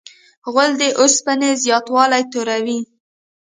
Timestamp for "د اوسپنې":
0.81-1.49